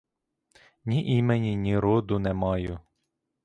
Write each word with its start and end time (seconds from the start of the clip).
Ні 0.85 1.13
імені, 1.17 1.53
ні 1.67 1.77
роду 1.79 2.19
не 2.19 2.33
маю. 2.33 2.79